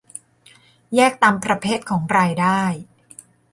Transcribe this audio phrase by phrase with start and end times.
[0.95, 2.61] แยกตามประเภทของรายได้